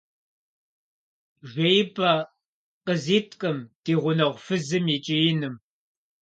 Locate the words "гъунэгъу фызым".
4.01-4.85